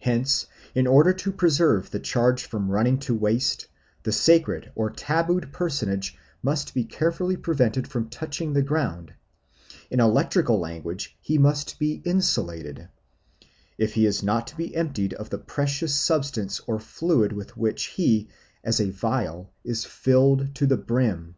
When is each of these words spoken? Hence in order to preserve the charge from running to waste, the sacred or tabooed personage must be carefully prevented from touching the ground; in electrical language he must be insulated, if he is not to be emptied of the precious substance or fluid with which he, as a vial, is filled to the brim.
Hence 0.00 0.46
in 0.74 0.86
order 0.86 1.14
to 1.14 1.32
preserve 1.32 1.90
the 1.92 1.98
charge 1.98 2.44
from 2.44 2.70
running 2.70 2.98
to 2.98 3.14
waste, 3.14 3.68
the 4.02 4.12
sacred 4.12 4.70
or 4.74 4.90
tabooed 4.90 5.50
personage 5.50 6.14
must 6.42 6.74
be 6.74 6.84
carefully 6.84 7.38
prevented 7.38 7.88
from 7.88 8.10
touching 8.10 8.52
the 8.52 8.60
ground; 8.60 9.14
in 9.90 9.98
electrical 9.98 10.58
language 10.58 11.16
he 11.22 11.38
must 11.38 11.78
be 11.78 12.02
insulated, 12.04 12.90
if 13.78 13.94
he 13.94 14.04
is 14.04 14.22
not 14.22 14.46
to 14.48 14.56
be 14.58 14.76
emptied 14.76 15.14
of 15.14 15.30
the 15.30 15.38
precious 15.38 15.94
substance 15.94 16.60
or 16.66 16.78
fluid 16.78 17.32
with 17.32 17.56
which 17.56 17.86
he, 17.86 18.28
as 18.62 18.78
a 18.78 18.90
vial, 18.90 19.50
is 19.64 19.86
filled 19.86 20.54
to 20.56 20.66
the 20.66 20.76
brim. 20.76 21.34